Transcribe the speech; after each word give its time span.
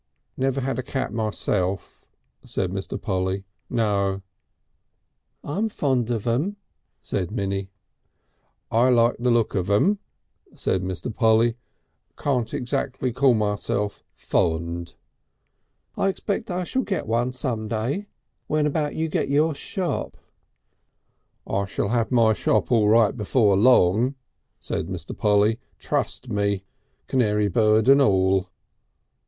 "Never 0.35 0.61
had 0.61 0.79
a 0.79 0.81
cat 0.81 1.13
myself," 1.13 2.07
said 2.43 2.71
Mr. 2.71 2.99
Polly. 2.99 3.45
"No!" 3.69 4.23
"I'm 5.43 5.69
fond 5.69 6.09
of 6.09 6.23
them," 6.23 6.57
said 7.03 7.29
Minnie. 7.29 7.69
"I 8.71 8.89
like 8.89 9.17
the 9.19 9.29
look 9.29 9.53
of 9.53 9.67
them," 9.67 9.99
said 10.55 10.81
Mr. 10.81 11.13
Polly. 11.13 11.55
"Can't 12.17 12.51
exactly 12.51 13.11
call 13.13 13.35
myself 13.35 14.03
fond." 14.15 14.95
"I 15.95 16.07
expect 16.07 16.49
I 16.49 16.63
shall 16.63 16.81
get 16.81 17.05
one 17.05 17.31
some 17.31 17.67
day. 17.67 18.07
When 18.47 18.65
about 18.65 18.95
you 18.95 19.07
get 19.07 19.29
your 19.29 19.53
shop." 19.53 20.17
"I 21.45 21.65
shall 21.65 21.89
have 21.89 22.11
my 22.11 22.33
shop 22.33 22.71
all 22.71 22.87
right 22.89 23.15
before 23.15 23.55
long," 23.55 24.15
said 24.59 24.87
Mr. 24.87 25.15
Polly. 25.15 25.59
"Trust 25.77 26.27
me. 26.27 26.63
Canary 27.05 27.49
bird 27.49 27.87
and 27.87 28.01
all." 28.01 28.49